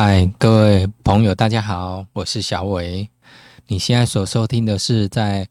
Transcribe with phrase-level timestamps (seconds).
[0.00, 3.10] 嗨，各位朋友，大家好，我是小伟。
[3.66, 5.48] 你现在所收听的是在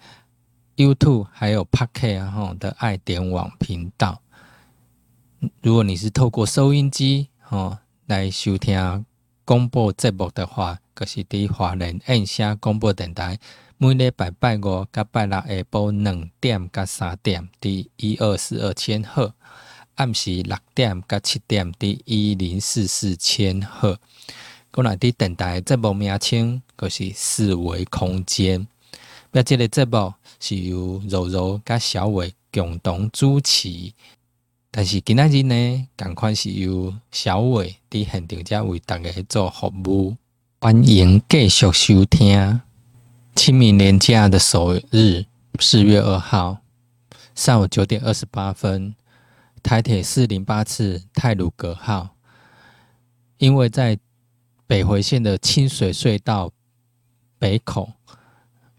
[0.77, 4.21] YouTube 还有 Pocket 然后的爱点网频道。
[5.61, 9.05] 如果你是透过收音机哦来收听
[9.43, 13.37] 广播节目的话，就是伫华人按下广播电台，
[13.77, 19.33] 每礼拜拜五甲拜六下晡两点甲三点，伫一二四二千赫。
[19.95, 23.99] 暗时六点甲七点伫一零四四千赫，
[24.77, 28.67] 本来伫电台节目名称就是四维空间。
[29.31, 33.91] 那这个节目是由柔柔甲小伟共同主持，
[34.69, 40.15] 但是今仔日呢，赶快是由小伟伫现场遮为大家做服务。
[40.61, 42.61] 欢迎继续收听
[43.33, 45.25] 清明年假的首日，
[45.59, 46.59] 四月二号
[47.33, 48.93] 上午九点二十八分。
[49.63, 52.09] 台铁四零八次泰鲁阁号，
[53.39, 53.97] 因为在
[54.67, 56.51] 北回线的清水隧道
[57.39, 57.93] 北口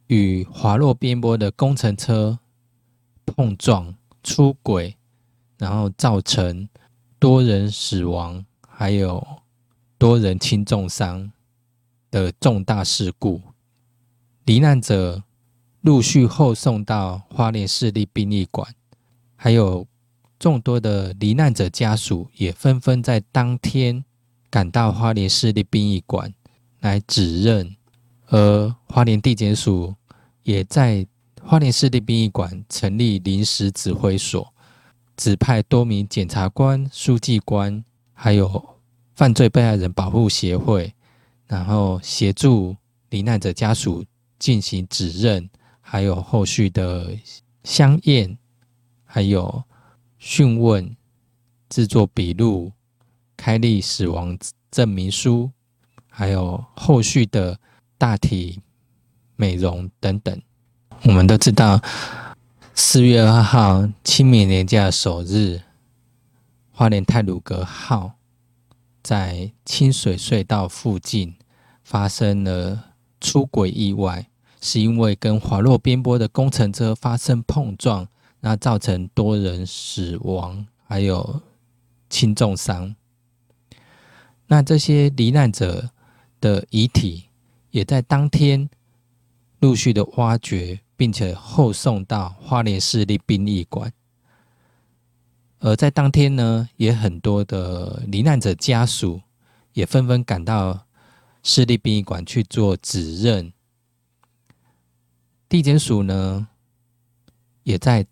[0.06, 2.38] 与滑落边坡的工程车
[3.24, 4.96] 碰撞出轨，
[5.56, 6.68] 然后造成
[7.18, 9.26] 多人死亡，还有
[9.96, 11.32] 多人轻重伤
[12.10, 13.40] 的重大事故，
[14.44, 15.24] 罹难者
[15.80, 18.74] 陆续后送到花莲市立殡仪馆，
[19.34, 19.86] 还有。
[20.40, 24.04] 众多的罹难者家属也纷纷在当天
[24.50, 26.32] 赶到花莲市立殡仪馆
[26.80, 27.76] 来指认，
[28.26, 29.94] 而花莲地检署
[30.42, 31.06] 也在
[31.42, 34.52] 花莲市立殡仪馆成立临时指挥所，
[35.16, 38.76] 指派多名检察官、书记官，还有
[39.14, 40.94] 犯罪被害人保护协会，
[41.46, 42.76] 然后协助
[43.10, 44.04] 罹难者家属
[44.38, 45.48] 进行指认，
[45.80, 47.16] 还有后续的
[47.62, 48.38] 相验，
[49.04, 49.64] 还有。
[50.20, 50.96] 讯问、
[51.68, 52.72] 制作笔录、
[53.38, 54.36] 开立死亡
[54.70, 55.50] 证明书，
[56.10, 57.58] 还有后续的
[57.96, 58.60] 大体
[59.36, 60.42] 美容等等。
[61.04, 61.80] 我们都知道，
[62.74, 65.62] 四月二号清明年假首日，
[66.72, 68.12] 花莲泰鲁阁号
[69.02, 71.36] 在清水隧道附近
[71.82, 74.28] 发生了出轨意外，
[74.60, 78.08] 是因为跟滑落边坡的工程车发生碰撞。
[78.40, 81.42] 那造成多人死亡，还有
[82.08, 82.94] 轻重伤。
[84.48, 85.90] 那这些罹难者
[86.40, 87.28] 的遗体
[87.70, 88.68] 也在当天
[89.60, 93.92] 陆续的挖掘，并且后送到花莲市立殡仪馆。
[95.60, 99.22] 而在当天呢，也很多的罹难者家属
[99.72, 100.86] 也纷纷赶到
[101.42, 103.52] 市立殡仪馆去做指认。
[105.48, 106.48] 地检署呢，
[107.62, 108.06] 也在。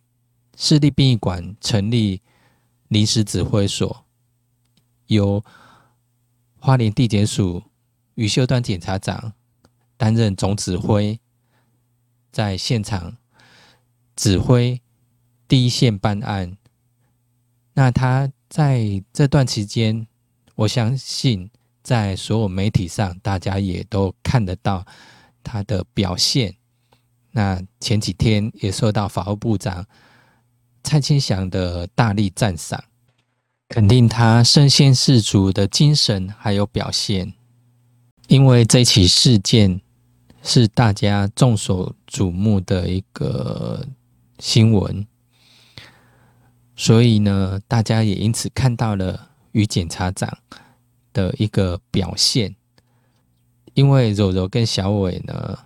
[0.59, 2.23] 市立殡仪馆成立
[2.89, 4.07] 临时指挥所，
[5.09, 5.45] 由
[6.67, 7.63] 花莲地检署
[8.17, 9.35] 余秀端检察长
[9.97, 11.21] 担任总指挥，
[12.33, 13.19] 在现场
[14.17, 14.83] 指挥
[15.47, 16.57] 第一线办案。
[17.75, 20.09] 那他在这段期间，
[20.57, 21.49] 我相信
[21.85, 24.85] 在所有媒体上，大家也都看得到
[25.45, 26.57] 他的表现。
[27.31, 29.87] 那前几天也受到法务部长。
[30.83, 32.83] 蔡清祥的大力赞赏，
[33.69, 37.35] 肯定他身先士卒的精神还有表现。
[38.29, 39.81] 因为这起事件
[40.43, 43.87] 是大家众所瞩目的一个
[44.39, 45.07] 新闻，
[46.75, 50.39] 所以呢，大家也因此看到了于检察长
[51.13, 52.57] 的一个表现。
[53.75, 55.59] 因为柔柔跟小伟呢，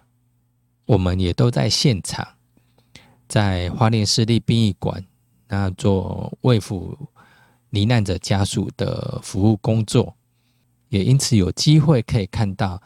[0.84, 2.27] 我们也都在现场，
[3.28, 5.05] 在花莲市立殡仪馆。
[5.49, 6.97] 那做慰抚
[7.70, 10.14] 罹难者家属的服务工作，
[10.88, 12.81] 也因此有机会可以看到，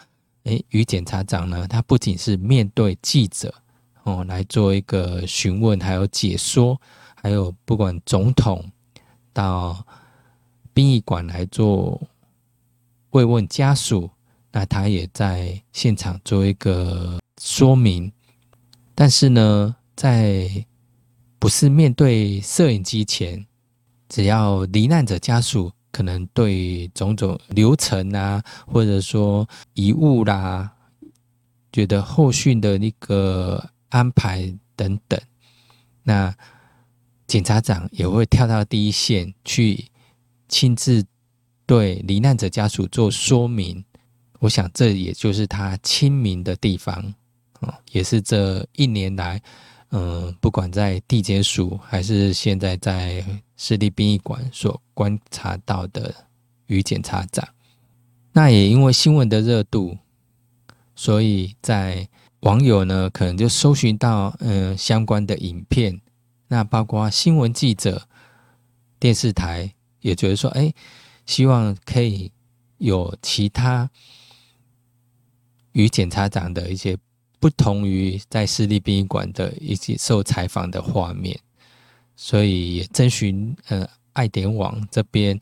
[0.45, 3.53] 哎，于检察长呢，他不仅是面对记者
[4.05, 6.81] 哦来做一个询问，还有解说，
[7.15, 8.65] 还有不管总统
[9.33, 9.85] 到
[10.73, 12.01] 殡仪馆来做
[13.11, 14.11] 慰问家属，
[14.53, 18.13] 那他也在现场做一个说明，
[18.95, 20.49] 但是呢，在
[21.39, 23.47] 不是面对摄影机前，
[24.15, 30.71] 只要罹难者家属可能对种种流程啊，或者说遗物啦，
[31.73, 35.21] 觉得后续的那个安排等等，
[36.05, 36.33] 那
[37.27, 39.85] 检察长也会跳到第一线去
[40.49, 41.05] 亲自
[41.67, 43.85] 对罹难者家属做说明。
[44.39, 46.95] 我想这也就是他亲民的地方
[47.59, 49.43] 啊，也是这一年来。
[49.91, 53.25] 嗯，不管在地检署还是现在在
[53.57, 56.13] 市立殡仪馆所观察到的
[56.67, 57.47] 于检察长，
[58.33, 59.97] 那也因为新闻的热度，
[60.97, 62.09] 所以在
[62.41, 66.01] 网友呢可能就搜寻到嗯相关的影片，
[66.49, 68.09] 那包括新闻记者、
[68.99, 70.73] 电视台也觉得说，哎，
[71.25, 72.33] 希望可以
[72.79, 73.89] 有其他
[75.73, 76.99] 与检察长的一些
[77.45, 81.39] 不同于在私立殡仪馆的一些受采访的画面，
[82.17, 85.39] 所以也征询呃爱点网这边，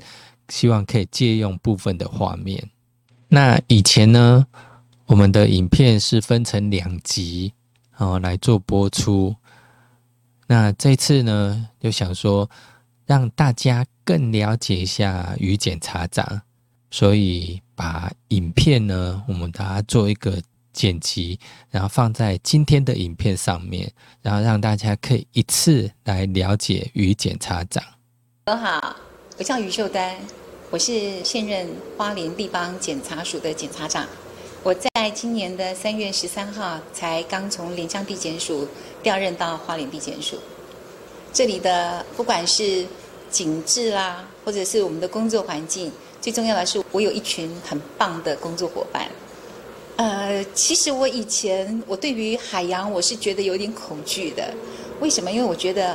[0.49, 2.61] 希望可以借用部分的画面。
[3.29, 4.45] 那以前呢？
[5.07, 7.53] 我们的影片是分成两集
[7.99, 9.37] 哦来做播出。
[10.49, 12.51] 那这次呢，就想说
[13.07, 16.43] 让大家更了解一下于检察长，
[16.91, 21.39] 所以把影片呢，我们把它做一个剪辑，
[21.71, 23.93] 然后放在今天的影片上面，
[24.23, 27.83] 然后让大家可以一次来了解于检察长。
[28.47, 28.97] 你好，
[29.39, 30.17] 我叫于秀丹，
[30.71, 34.07] 我是现任花莲地方检察署的检察长。
[34.65, 38.67] 我在今年的三月十三号才刚从连江地检署
[39.03, 40.39] 调任到花莲地检署。
[41.33, 42.87] 这里的不管是
[43.31, 45.91] 景致啦，或者是我们的工作环境，
[46.21, 49.09] 最重要的是我有一群很棒的工作伙伴。
[50.03, 54.53] 呃，其实我以前我对于海洋我是觉得有点恐惧的。
[54.99, 55.31] 为什么？
[55.31, 55.93] 因为我觉得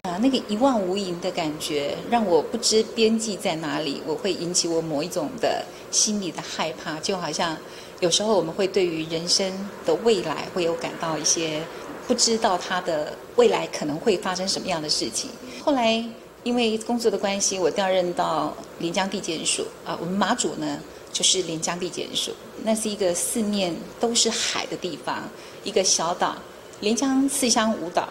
[0.00, 7.54] 啊，那个一望无垠的感觉让我不知边际在哪里，我会引起我某一种的心理的害怕，就好像。
[8.00, 9.52] 有时候我们会对于人生
[9.84, 11.60] 的未来会有感到一些
[12.08, 15.28] 不知道他的未来可能会发生什么样的事情。
[15.62, 16.02] 后来
[16.42, 20.78] 因为工作的关系，我调任到临江地检署啊，我们马祖呢
[21.12, 22.32] 就是连江地检署，
[22.64, 25.28] 那是一个四面都是海的地方，
[25.64, 26.36] 一个小岛，
[26.80, 28.08] 连江四乡五岛。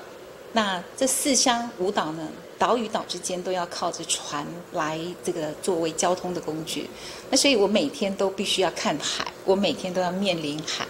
[0.53, 2.27] 那这四乡五岛呢？
[2.57, 6.89] 岛与岛之间都要靠着船来这个作为交通的工具，
[7.29, 10.85] 那所以我每天都必须要看海，我每天都要面临海，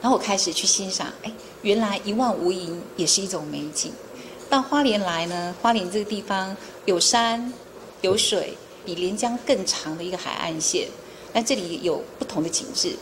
[0.00, 3.92] 然后我开始去欣赏，哎，原来一望无垠也是一种美景。
[4.50, 6.56] 到花莲来呢，花莲这个地方
[6.86, 7.52] 有山
[8.00, 10.88] 有水，比连江更长的一个海岸线，
[11.32, 12.94] 那这里有不同的景致，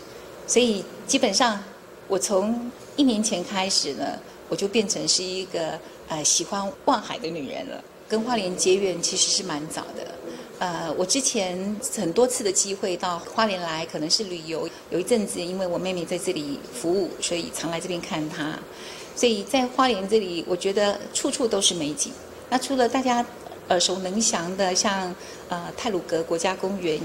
[0.46, 1.62] 所以基本上
[2.08, 4.18] 我从一年前开始呢，
[4.48, 5.78] 我就变成是一个
[6.08, 7.82] 呃喜欢望海的女人了。
[8.08, 10.14] 跟花莲结缘其实是蛮早的，
[10.58, 14.68] 呃，我之前很多次的机会到花莲来，可能是旅游。
[14.90, 18.58] 有一阵子，因为我妹妹在这里服务，所以常来这边看她。
[19.14, 22.12] 所以在花莲这里，我觉得处处都是美景。
[22.48, 23.24] 那除了大家
[23.68, 25.14] 耳熟能详的，像
[25.48, 26.98] 呃泰鲁阁国家公园，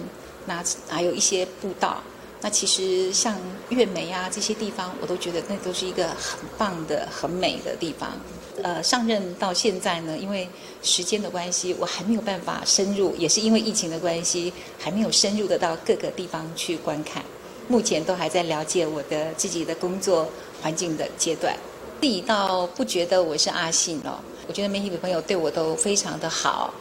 [0.45, 1.97] 那还有一些步道。
[2.41, 3.35] 那其实像
[3.69, 8.11] 月梅啊这些地方，我都觉得那都是一个很棒的、很美的地方。
[8.61, 10.47] 呃，上任到现在呢，因为
[10.83, 17.23] 时间的关系，我还没有办法深入，也是因为疫情的关系，还没有深入的到各个地方去观看。
[17.67, 20.29] 目前都还在了解我的自己的工作
[20.61, 21.55] 环境的阶段。
[21.99, 26.71] 自己倒不觉得我是阿信哦，我觉得媒体朋友对我都非常的好。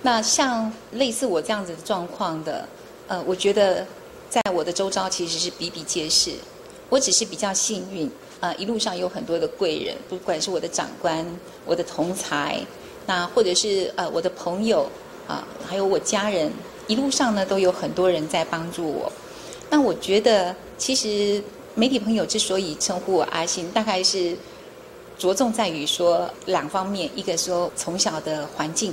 [0.00, 2.66] 那像类似我这样子的状况的，
[3.08, 3.86] 呃，我觉得
[4.28, 6.32] 在我的周遭其实是比比皆是。
[6.90, 8.10] 我只是比较幸运。
[8.40, 11.24] 啊，一路上有很多的贵人，不管是我的长官、
[11.64, 12.60] 我的同才，
[13.06, 14.86] 那或者是呃我的朋友
[15.26, 16.52] 啊，还有我家人，
[16.86, 19.10] 一路上呢都有很多人在帮助我。
[19.70, 21.42] 那我觉得，其实
[21.74, 24.36] 媒体朋友之所以称呼我阿信，大概是
[25.18, 28.92] 着重在于说两方面：一个说从小的环境，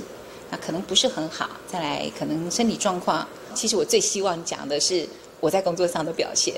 [0.50, 3.28] 那可能不是很好；再来可能身体状况。
[3.54, 5.06] 其实我最希望讲的是
[5.40, 6.54] 我在工作上的表现。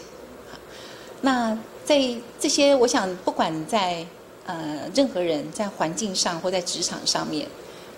[1.20, 1.58] 那。
[1.84, 2.00] 在
[2.40, 4.06] 这些，我想不管在
[4.46, 7.46] 呃任何人在环境上或在职场上面，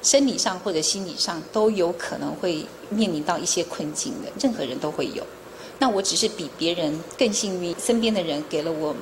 [0.02, 5.24] 生理上或者心理上都有可能会面临到一些困境的，任何人都会有。
[5.78, 8.92] 那我只是比别人更幸运，身边的人给了我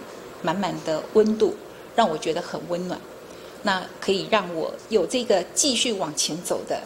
[0.43, 1.55] 满满的温度，
[1.97, 3.01] 让我觉得很温暖。
[3.63, 6.79] 那可以让我有这个继续往前走的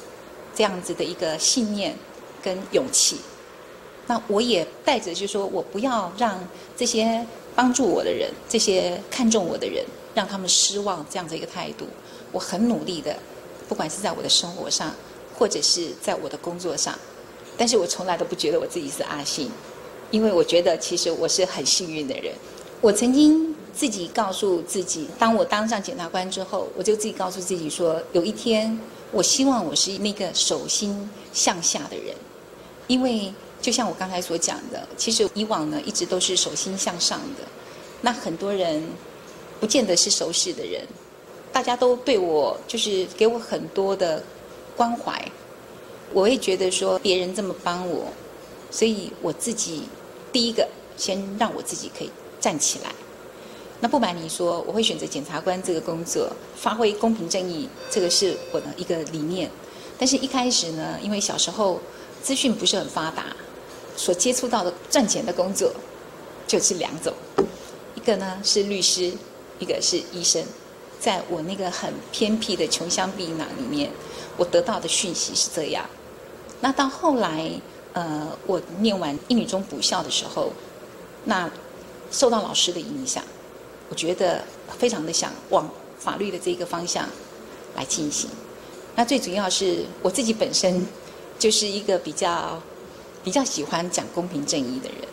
[0.55, 1.97] 这样子的一个信念
[2.49, 3.17] 跟勇气。
[4.07, 7.26] 那我也带着，就是说我不要让这些。
[7.59, 11.85] 帮助我的人，这些看重我的人，让他们失望，这样的一个态度，
[12.31, 13.17] 我很努力的，
[13.69, 14.95] 不管是在我的生活上，
[15.37, 16.97] 或者是在我的工作上，
[17.57, 19.50] 但是我从来都不觉得我自己是阿信，
[20.12, 22.33] 因为我觉得其实我是很幸运的人。
[22.81, 28.78] 我曾经自己告诉自己，当我当上检察官之后，我就自己告诉自己说，有一天，
[29.11, 32.14] 我希望我是那个手心向下的人，
[32.88, 33.33] 因为。
[33.61, 37.42] 就像我刚才所讲的，其实以往呢一直都是手心向上的，
[38.00, 38.80] 那很多人
[39.59, 40.87] 不见得是熟识的人，
[41.52, 44.23] 大家都对我就是给我很多的
[44.76, 45.21] 关怀，
[46.12, 48.07] 我会觉得说别人这么帮我，
[48.71, 49.83] 所以我自己
[50.33, 50.66] 第一个
[50.97, 52.95] 先让我自己可以站起来。
[53.80, 59.50] 那不瞒你说，我会选择检察官这个工作，发挥公平正义，这个是我的一个理念。
[59.99, 61.81] 但是一开始呢，因为小时候
[62.23, 63.25] 资讯不是很发达，
[63.97, 65.73] 所接触到的赚钱的工作
[66.47, 67.12] 就是两种，
[67.95, 69.12] 一个呢是律师，
[69.59, 70.43] 一个是医生。
[71.00, 73.90] 在我那个很偏僻的穷乡僻壤里面，
[74.37, 75.85] 我得到的讯息是这样。
[76.61, 77.49] 那到后来，
[77.93, 80.52] 呃，我念完英语中补校的时候，
[81.25, 81.49] 那
[82.11, 83.23] 受到老师的影响。
[83.90, 84.43] 我觉得
[84.76, 87.09] 非常的想往法律的这个方向
[87.76, 88.28] 来进行。
[88.99, 90.85] 那最主要是我自己本身
[91.38, 92.61] 就是一个比较
[93.23, 95.07] 比较喜欢讲公平正义的人，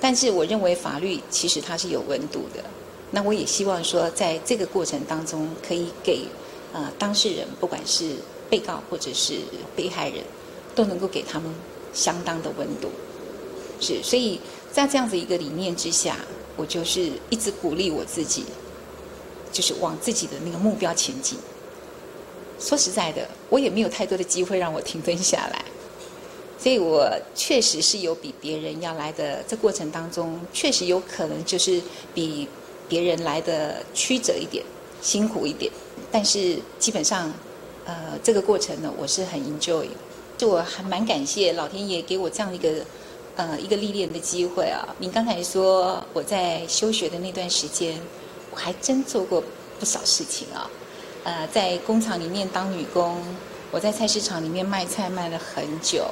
[0.00, 2.64] 但是我认为法律其实它是有温度的。
[3.12, 6.24] 那我也希望说，在这个过程当中，可以给
[6.72, 8.16] 呃当事人，不管是
[8.50, 9.38] 被告或者是
[9.76, 10.24] 被害人，
[10.74, 11.54] 都能够给他们
[11.92, 12.90] 相当的温度。
[13.80, 14.40] 是，所以
[14.72, 16.16] 在这样子一个理念之下。
[16.56, 18.44] 我就是一直鼓励我自己，
[19.52, 21.38] 就是往自己的那个目标前进。
[22.58, 25.64] 说实在的，我也没有太多的机会让我停顿下来，
[26.58, 29.42] 所以我确实是有比别人要来的。
[29.46, 31.80] 这过程当中，确实有可能就是
[32.14, 32.48] 比
[32.88, 34.64] 别人来的曲折一点、
[35.00, 35.70] 辛苦一点。
[36.10, 37.32] 但是基本上，
[37.84, 39.86] 呃，这个过程呢，我是很 enjoy。
[40.36, 42.84] 就我还蛮感谢老天爷给我这样一个。
[43.38, 44.82] 呃，一个历练的机会啊！
[44.98, 47.96] 您刚才说我在休学的那段时间，
[48.50, 49.40] 我还真做过
[49.78, 50.68] 不少事情啊。
[51.28, 53.22] 呃，在工厂里面当女工，
[53.70, 56.06] 我在菜市场里面卖菜卖了很久。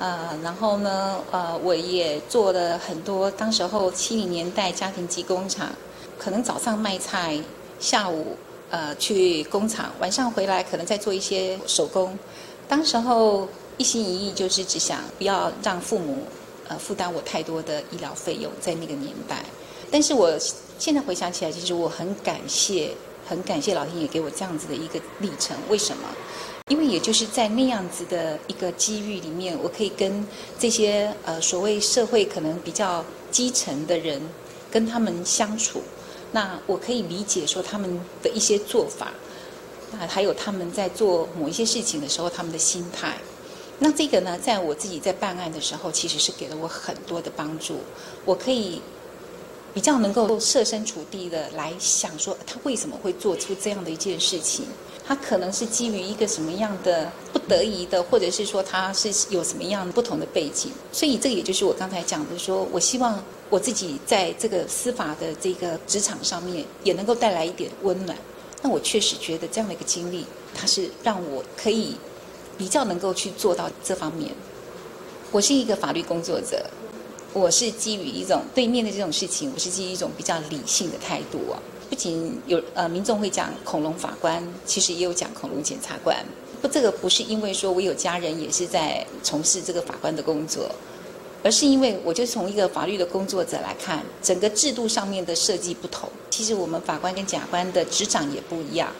[0.00, 3.30] 呃，然后呢，呃，我也做了很多。
[3.30, 5.70] 当时候七零年代家庭级工厂，
[6.18, 7.38] 可能早上卖菜，
[7.78, 8.36] 下午
[8.70, 12.18] 呃去工厂，晚上回来可能再做一些手工。
[12.66, 16.24] 当时候一心一意就是只想不要让父母。
[16.66, 19.44] 呃，负担我太多的医疗费用，在那个年代。
[19.92, 20.36] 但是我
[20.76, 22.92] 现在回想起来，其实我很感谢，
[23.30, 25.56] 很感谢老天爷给我这样子的一个历程。
[25.68, 26.02] 为什么？
[26.66, 30.26] 因为也就是在那样子的一个机遇里面，我可以跟
[30.58, 34.20] 这些呃所谓社会可能比较基层的人
[34.68, 35.80] 跟他们相处。
[36.32, 39.12] 那我可以理解说他们的一些做法，
[39.92, 43.16] 那，还有他们在做某一些事情的时候，他们的心态。
[43.78, 47.78] 那这个呢，在我自己在办案的时候，其实是给了我很多的帮助。
[48.24, 48.82] 我可以
[49.72, 54.64] 比较能够设身处地的来想，说他为什么会做出这样的一件事情？
[55.06, 60.70] 他可能是基于一个什么样的不得已的，或者是说他是有什么样不同的背景？
[60.92, 68.16] 所以这也就是我刚才讲的，说我希望我自己在这个司法的这个职场上面也能够带来一点温暖。
[68.62, 70.24] 那我确实觉得这样的一个经历，
[70.54, 71.94] 它是让我可以。
[72.58, 74.30] 比较能够去做到这方面。
[75.32, 76.62] 我是一个法律工作者，
[77.32, 81.62] 我是基于一种对面的这种事情，我是基于一种比较理性的态度啊。
[81.88, 86.16] 不仅有呃民众会讲恐龙法官，其实也有讲恐龙检察官。
[86.60, 90.68] 不，这个不是因为说我有家人也是在从事这个法官的工作，
[91.44, 96.08] 而是因为我就从一个法律的工作者来看，整个制度上面的设计不同。
[96.30, 98.92] 其实我们法官跟检察官的执掌也不一样。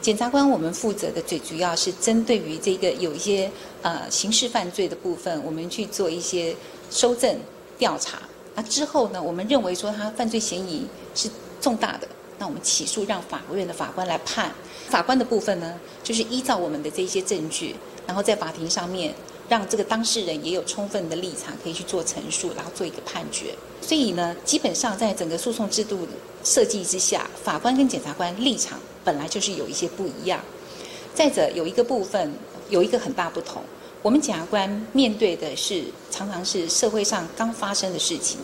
[0.00, 3.50] 检察官，我们负责的最主要是针对于这个有一些
[3.82, 6.54] 呃刑事犯罪的部分，我们去做一些
[6.90, 7.36] 收证
[7.82, 8.18] 调查。
[8.54, 10.86] 那之后呢，我们认为说他犯罪嫌疑
[11.16, 11.28] 是
[11.60, 12.06] 重大的，
[12.38, 14.52] 那我们起诉让法院的法官来判。
[14.88, 15.74] 法官的部分呢，
[16.04, 17.74] 就是依照我们的这些证据，
[18.06, 19.12] 然后在法庭上面
[19.48, 23.54] 让这个当事人也有充分的立场可以去做陈述，然后做一个判决。
[23.80, 26.06] 所以呢，基本上在整个诉讼制度
[26.44, 28.78] 设计之下，法官跟检察官立场。
[29.04, 30.38] 本来就是有一些不一样。
[31.12, 32.32] 再者，有一个部分
[32.70, 33.60] 有一个很大不同。
[34.02, 38.38] 我们检察官面对的是常常是社会上刚发生的事情。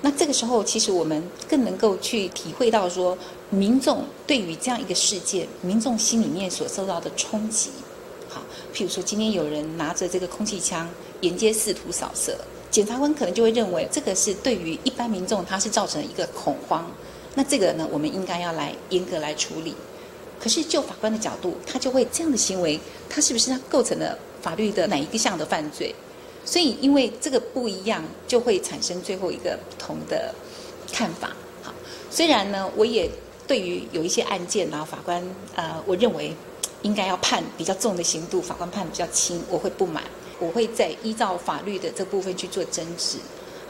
[0.00, 3.18] 那这个时候，其实我们更能够去体会到说，
[3.50, 7.70] 民众对于这样一个事件，民众心里面所受到的冲击。
[8.28, 8.40] 好，
[8.72, 10.88] 譬如说今天有人拿着这个空气枪
[11.22, 12.36] 沿街试图扫射，
[12.70, 16.88] 检察官可能就会认为这个是对于一般民众他是造成一个恐慌。
[17.34, 19.74] 那这个呢，我们应该要来严格来处理。
[20.38, 25.94] 可是就法官的角度，他就会这样的行为，他是不是他构成了法律的哪一个项的犯罪？
[26.44, 30.34] 所以因为这个不一样，就会产生最后一个不同的
[30.92, 31.30] 看法。
[31.62, 31.72] 好，
[32.10, 33.10] 虽然呢，我也
[33.46, 35.24] 对于有一些案件，然后法官
[35.54, 36.36] 呃，我认为
[36.82, 40.04] 应该要判比较重的刑度，法官判比较轻，我会不满，
[40.38, 43.16] 我会再依照法律的这部分去做争执。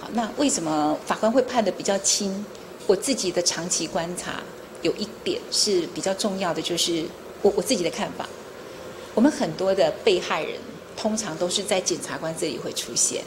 [0.00, 2.44] 好，那为什么法官会判的比较轻？
[2.88, 4.42] 我自己的长期观察，
[4.82, 7.04] 有一点是比较重要的，就是
[7.40, 8.28] 我我自己的看法。
[9.14, 10.58] 我们很多的被害人，
[10.96, 13.22] 通常都是在检察官这里会出现。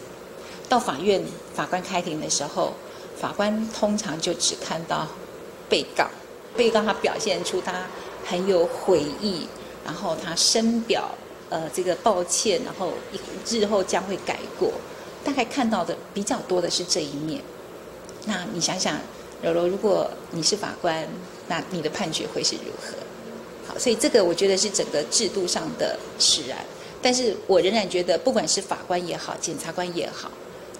[0.67, 1.23] 到法院
[1.55, 2.73] 法官开庭的时候，
[3.17, 5.07] 法官通常就只看到
[5.69, 6.05] 被告，
[6.57, 7.87] 被告他表现出他
[8.25, 9.47] 很有悔意，
[9.85, 11.09] 然后他深表
[11.49, 12.91] 呃这个抱歉，然后
[13.49, 14.73] 日后将会改过。
[15.23, 17.41] 大概看到的比较多的是这一面。
[18.25, 18.99] 那你想想，
[19.41, 21.07] 柔柔，如果你是法官，
[21.47, 22.97] 那你的判决会是如何？
[23.67, 26.57] 好，所以这个我觉得是整个制度上的使然。
[27.01, 30.31] 但是我仍然觉得，不管是法官也好，检察官也好，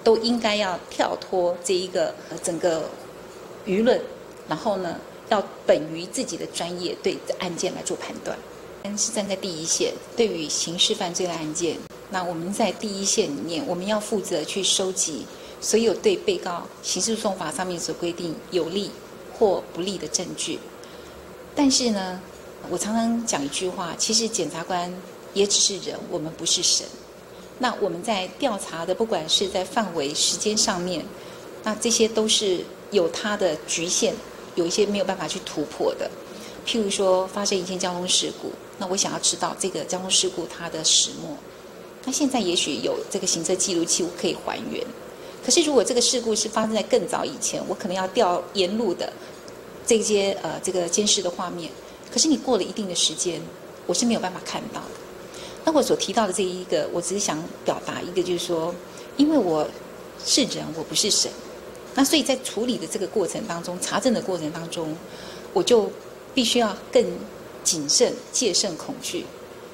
[0.03, 2.89] 都应该要跳脱这一个整个
[3.65, 4.01] 舆论，
[4.47, 8.37] 然后呢，要本于自己的专业对案件来做判断。
[8.97, 11.75] 是站在第一线，对于刑事犯罪的案件，
[12.09, 15.25] 那我们在第一线里面，我们要负责去收集
[15.59, 18.89] 所有对被告刑事诉讼法上面所规定有利
[19.37, 20.57] 或不利的证据。
[21.53, 22.21] 但是呢，
[22.69, 24.93] 我常常讲一句话，其实检察官。
[25.33, 26.83] 也只是人，我们不是神。
[27.59, 31.05] 那我们在调查的，不管是在范围、时间上面，
[31.63, 34.15] 那这些都是有它的局限，
[34.55, 36.09] 有一些没有办法去突破的。
[36.65, 41.37] 譬如说，发生一件交通事故，那我想要知道这个交通事故它的始末。
[42.05, 44.83] 那现在也许有这个行车记录器，我可以还原。
[45.45, 49.13] 可是如果这个事故是发生在更早以前，我可能要调沿路的
[49.85, 51.69] 这些呃这个监视的画面。
[52.17, 53.39] 可是你过了一定的时间，
[53.85, 54.87] 我是没有办法看到的。
[55.63, 58.73] 那我所提到的这一个，我只是想表达一个，就是说，
[59.17, 59.63] 因为我
[60.25, 61.29] 是人，我不是神，
[61.93, 64.97] 那所以在处理的这个过程当中，查证的过程当中，
[65.53, 65.91] 我就
[66.33, 67.05] 必须要更
[67.63, 69.23] 谨慎、戒慎恐惧，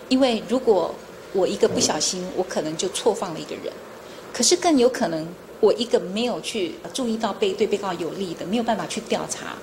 [0.10, 0.94] 因为如果
[1.32, 3.72] 我一个不小心，我可能就错放了一个人，
[4.34, 5.26] 可是更有可能
[5.62, 9.56] 我一个没有去注意到被对被告有利的，没有办法去调查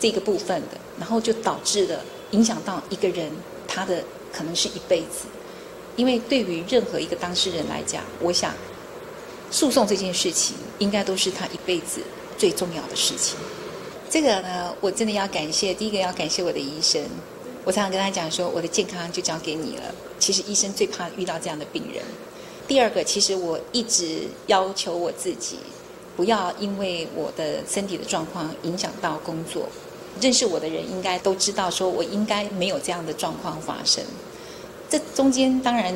[0.00, 2.00] 这个部分的，然后就导致了
[2.34, 3.30] 影响到一个人
[3.66, 5.26] 他的可能是一辈子。
[5.96, 8.52] 因为对于任何一个当事人来讲，我想
[9.48, 12.00] 诉讼这件事情应该都是他一辈子
[12.36, 13.38] 最重要的事情。
[14.10, 17.00] 这个呢，我真的要感谢，第一个要感谢我的医生。
[17.64, 19.82] 我常常跟他讲说，我的健康就交给你了。
[20.18, 22.02] 其实医生最怕遇到这样的病人。
[22.66, 25.58] 第二个，其实我一直要求我自己，
[26.16, 29.68] 不要因为我的身体的状况影响到工作。
[30.20, 34.02] 认识我的人应该都知道，说我应该没有这样的状况发生。
[34.88, 35.92] 这中间当然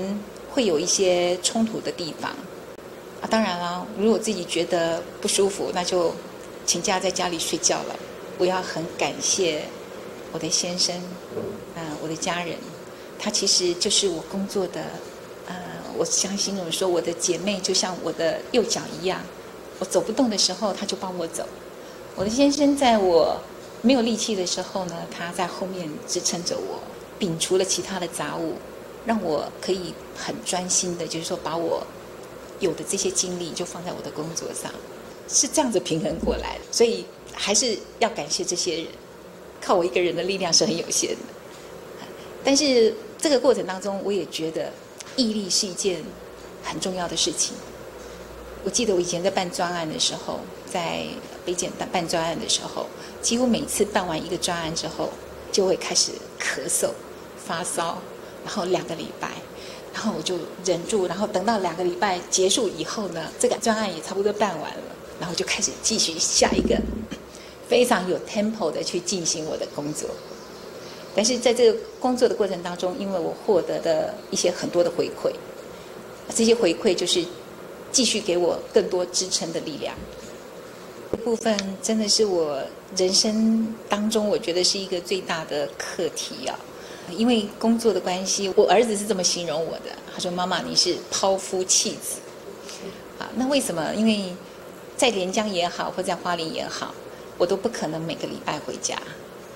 [0.50, 2.30] 会有一些冲突的地方
[3.20, 6.12] 啊，当然了，如果自己觉得不舒服，那就
[6.66, 7.96] 请假在家里睡觉了。
[8.38, 9.62] 我要很感谢
[10.32, 10.94] 我的先生，
[11.76, 12.56] 啊，我的家人，
[13.18, 14.80] 他其实就是我工作的，
[15.46, 15.54] 呃，
[15.96, 19.20] 我相信我说我的姐妹就像我的右脚一样，
[19.78, 21.44] 我走不动的时候，他就帮我走。
[22.16, 23.40] 我的先生在我
[23.82, 26.80] 没有力气的时候呢，他在后面支撑着我，
[27.18, 28.54] 摒除了其他的杂物。
[29.06, 31.86] 让我可以很专心的，就是说把我
[32.60, 34.70] 有的这些精力就放在我的工作上，
[35.26, 36.64] 是这样子平衡过来的。
[36.70, 38.86] 所以还是要感谢这些人，
[39.62, 41.16] 靠我一个人的力量是很有限的。
[42.44, 44.70] 但是这个过程当中，我也觉得
[45.16, 46.02] 毅力是一件
[46.62, 47.54] 很重要的事情。
[48.62, 51.06] 我记得我以前在办专案的时候，在
[51.48, 52.84] 北检办办专案的时候，
[53.22, 55.08] 几乎每次办完一个专案之后，
[55.50, 56.90] 就会开始咳嗽、
[57.42, 57.96] 发烧。
[58.44, 59.30] 然后两个礼拜，
[59.94, 64.82] 然后我就忍住，然后等到两个礼拜结束以后呢，这个专案也差不多办完了，
[65.18, 66.78] 然后就开始继续下一个
[67.66, 70.10] 非常有 tempo 的去进行我的工作。
[71.14, 75.32] 但是在这个工作的过程当中，因为我获得的一些很多的回馈，
[76.34, 77.24] 这些回馈就是
[77.90, 79.94] 继续给我更多支撑的力量。
[81.16, 82.62] 部分真的是我
[82.96, 86.58] 人生当中，我觉得是一个最大的课题啊。
[87.16, 89.84] 因为工作的关系，我儿子是这么形容我的。
[90.12, 92.18] 他说：“妈妈，你是抛夫弃子。”
[93.18, 93.94] 啊，那为什么？
[93.94, 94.34] 因为
[94.96, 96.94] 在连江也好，或在花莲也好，
[97.38, 99.00] 我都不可能每个礼拜回家。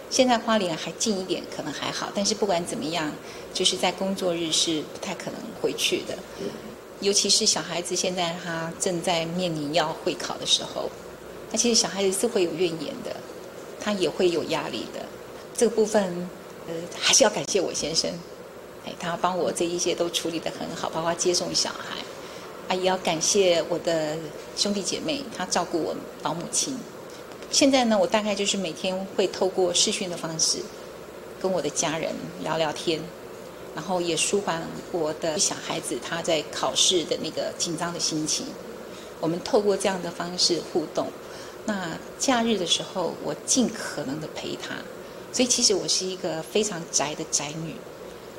[0.09, 2.11] 现在花莲还近一点，可能还好。
[2.15, 3.13] 但是不管怎么样，
[3.53, 6.17] 就是在工作日是不太可能回去的。
[7.01, 10.89] 尤其是小孩子现在他正在面临要会考的时候，
[11.53, 13.15] 那其实小孩子是会有怨言的，
[13.79, 15.01] 他也会有压力的。
[15.57, 16.29] 这个部分。
[16.69, 18.09] 呃，还是要感谢我先生，
[18.87, 21.99] 哎，他帮我这一些都处理得很好，包括接送小孩，
[22.69, 24.17] 啊，也要感谢我的
[24.57, 26.79] 兄弟姐妹，他照顾我老母亲。
[27.51, 30.59] 现在呢，我大概就是每天会透过视讯的方式，
[31.41, 32.13] 跟我的家人
[32.45, 33.03] 聊聊天，
[33.75, 34.63] 然后也舒缓
[34.93, 38.47] 我的小孩子他在考试的那个紧张的心情。
[39.19, 41.09] 我们透过这样的方式互动，
[41.65, 44.75] 那假日的时候，我尽可能的陪他。
[45.33, 47.75] 所以其实我是一个非常宅的宅女。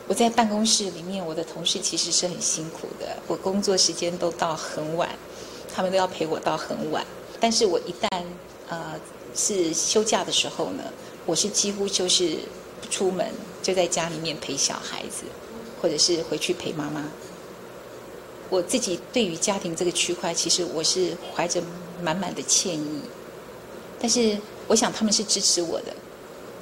[0.08, 3.18] 我在办公室里面，我的同事其实是很辛苦的。
[3.26, 5.10] 我工作时间都到很晚，
[5.74, 7.06] 他们都要陪我到很晚。
[7.40, 8.24] 但是我一旦
[8.68, 9.00] 呃
[9.34, 10.84] 是休假的时候呢，
[11.26, 12.38] 我是几乎就是
[12.82, 13.26] 不出门，
[13.62, 15.24] 就在家里面陪小孩子，
[15.82, 17.06] 或者是回去陪妈妈。
[18.54, 21.60] 我自己对于家庭这个区块，其实我是怀着
[22.04, 23.02] 满满的歉意。
[24.00, 24.38] 但是
[24.68, 25.92] 我想他们是支持我的，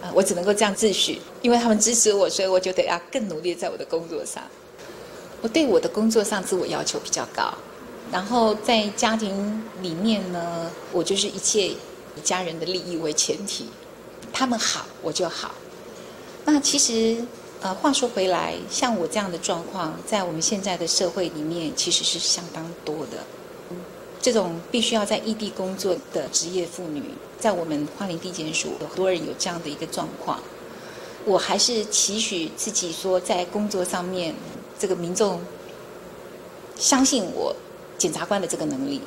[0.01, 4.41] 啊，我只能够这样自诩，因为他们支持我，所以我就得要更努力在我的工作上。
[5.41, 7.53] 我对我的工作上自我要求比较高，
[8.09, 11.77] 然后在家庭里面呢，我就是一切以
[12.23, 13.65] 家人的利益为前提，
[14.31, 15.51] 他们好我就好。
[16.45, 17.17] 那其实。
[17.61, 23.23] 呃，话说回来，像我这样的状况，在我们现在的社会里面，其实是相当多的。
[24.19, 27.03] 这种必须要在异地工作的职业妇女，
[27.39, 30.39] 在我们花莲地检署，有很多人有这样的一个状况。
[31.23, 34.33] 我还是期许自己说，在工作上面，
[34.79, 35.39] 这个民众
[36.75, 37.55] 相信我
[37.95, 39.01] 检察官的这个能力，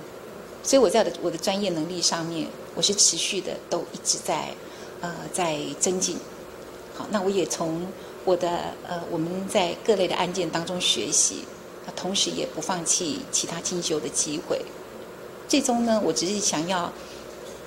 [0.62, 4.54] 所以我在的我的专业能力上面，我是持续的都一直在
[5.00, 6.16] 呃在增进。
[6.96, 7.84] 好，那我也从。
[8.24, 8.48] 我的
[8.86, 11.44] 呃，我们在各类的案件当中学习，
[11.94, 14.60] 同时也不放弃其他进修的机会。
[15.46, 16.90] 最终呢，我只是想要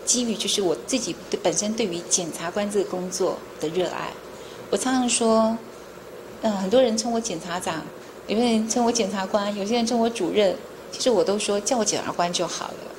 [0.06, 4.12] 基于就是我自己对本身对于检察官这个工作的热爱。
[4.72, 5.56] 我常常说，
[6.42, 7.82] 嗯，很多人称我检察长，
[8.28, 10.56] 有些人称我检察官，有些人称我主任，
[10.92, 12.92] 其实我都说叫我检察官就好了，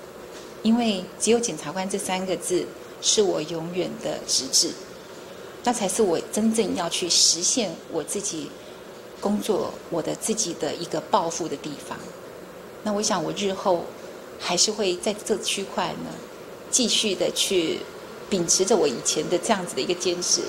[0.63, 2.65] 因为只有检察官这三个字
[3.03, 4.71] 是我永远的职志。
[5.65, 8.51] 那才是我真正要去实现我自己
[9.21, 11.99] 工作、我的自己的一个抱负的地方。
[12.85, 13.85] 那我想，我日后
[14.39, 16.11] 还是会在这区块呢，
[16.71, 17.81] 继续的去
[18.31, 20.43] 秉持着我以前的这样子的一个坚持。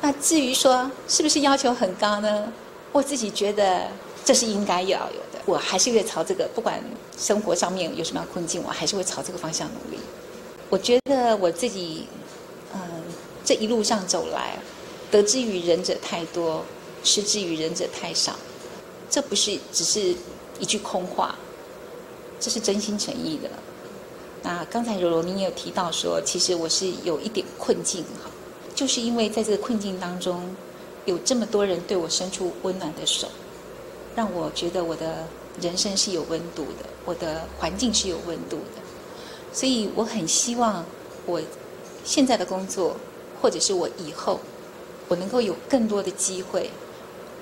[0.00, 2.52] 那至于说是不是要求很高呢？
[2.92, 3.88] 我自己觉得
[4.24, 5.40] 这是应该要有的。
[5.44, 6.82] 我还是会朝这个，不管
[7.18, 10.00] 生活上面有什么样困境，我还是会朝这个方向努力。
[10.70, 12.06] 我觉得我自己，
[13.44, 14.56] 这一路上走来，
[15.10, 16.64] 得之于人者太多，
[17.02, 18.34] 失之于人者太少。
[19.10, 20.14] 这不是只是
[20.58, 21.34] 一句空话，
[22.40, 23.50] 这是真心诚意的。
[24.42, 28.30] 那刚才柔柔您也有提到说，其实我是有一点困境哈，
[28.74, 30.54] 就是因为在这个困境当中，
[31.04, 33.28] 有这么多人对我伸出温暖的手，
[34.16, 35.26] 让我觉得我的
[35.60, 38.82] 人生是有温度的，我的环境是有温度的。
[39.52, 40.84] 所以我很希望
[41.26, 41.40] 我
[42.04, 42.96] 现在的工作。
[43.42, 44.38] 或者是我以后，
[45.08, 46.70] 我能够有更多的机会，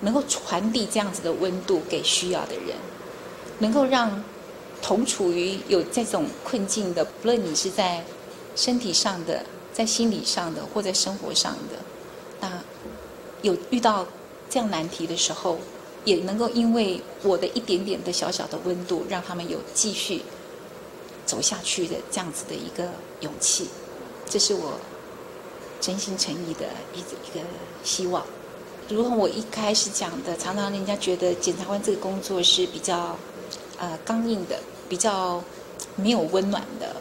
[0.00, 2.74] 能够传递这样子的温度给需要的人，
[3.58, 4.24] 能够让
[4.80, 8.02] 同处于有这种困境的，不论你是在
[8.56, 11.76] 身体上的、在心理上的或在生活上的，
[12.40, 12.62] 那
[13.42, 14.06] 有遇到
[14.48, 15.58] 这样难题的时候，
[16.06, 20.22] 也能够因为我的一点点的小小的温度，让他们有继续
[21.26, 22.88] 走下去的这样子的一个
[23.20, 23.68] 勇气，
[24.26, 24.80] 这是我。
[25.80, 27.40] 真心诚意的一一个
[27.82, 28.24] 希望，
[28.88, 33.16] 如同我一开始讲的，常常人家觉得检察官这个工作是比较
[33.78, 35.42] 呃刚硬的，比较
[35.96, 36.96] 没有温暖的。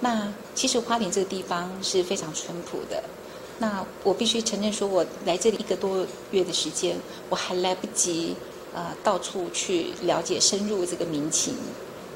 [0.00, 3.02] 那其实花莲这个地方是非常淳朴的。
[3.58, 6.96] 那我必须承认，说我来这里一个多月的时间，
[7.30, 8.36] 我还来不及
[8.74, 11.54] 呃到处去了解深入这个民情。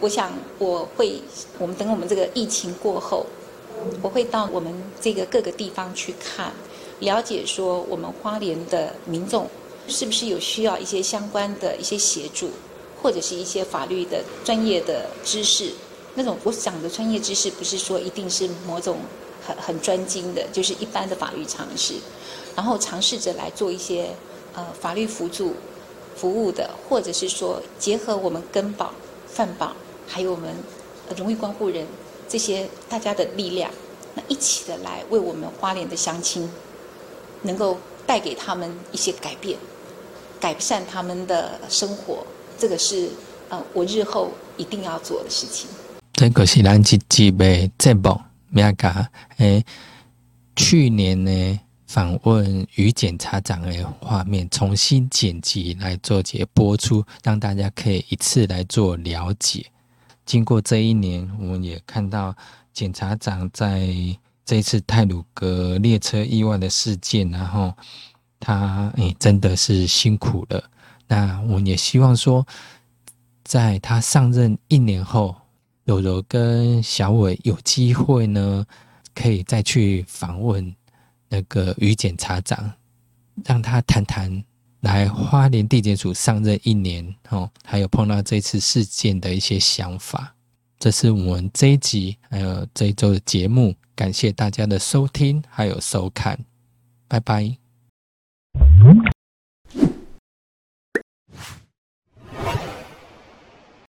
[0.01, 1.21] 我想我会，
[1.59, 3.27] 我们等我们这个疫情过后。
[4.03, 6.53] 我会到我们这个各个地方去看，
[7.01, 9.49] 了解说我们花莲的民众
[9.89, 12.51] 是不是有需要一些相关的一些协助，
[13.03, 15.71] 或者是一些法律的专业的知识。
[16.15, 18.99] 那种我讲的专业知识，不是说一定是某种
[19.47, 21.95] 很很专精的，就是一般的法律常识。
[22.55, 24.11] 然后尝试着来做一些
[24.55, 25.55] 呃法律辅助
[26.15, 28.93] 服务的，或者是说结合我们根保、
[29.27, 29.73] 范保，
[30.07, 30.55] 还有我们
[31.17, 31.87] 荣誉关护人。
[32.33, 33.71] 这些大家的力量，
[34.15, 36.49] 那一起的来为我们花莲的乡亲，
[37.43, 39.59] 能够带给他们一些改变，
[40.41, 43.11] 改善他们的生活，这个是
[43.51, 45.69] 呃我日后一定要做的事情。
[46.15, 48.19] 这个是咱一集的节目，
[48.49, 48.89] 咩个？
[49.37, 49.63] 诶，
[50.57, 59.67] 去年呢访问于检察长的画面，重新剪辑来做节播出，让大家可以一次来做了解。
[60.25, 62.35] 经过这一年，我们也看到
[62.73, 63.89] 检察长在
[64.45, 67.73] 这次泰鲁格列车意外的事件，然后
[68.41, 70.63] 他诶真的是辛苦了。
[71.07, 72.47] 那我们也希望说，
[73.45, 75.37] 在他上任一年后，
[75.85, 78.65] 柔柔跟小伟有机会呢，
[79.15, 80.75] 可以再去访问
[81.29, 82.73] 那个于检察长，
[83.45, 84.45] 让他谈谈。
[84.83, 90.35] 来花莲地检署上任一年哦还有碰到这次事件的一些想法。
[90.79, 96.39] 这是我们这一集还有这一周的节目感谢大家的收听还有收看。
[97.09, 97.57] 拜拜。